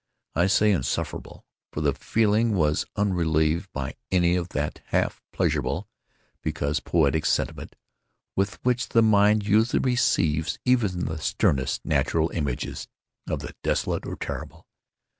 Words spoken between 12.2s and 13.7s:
images of the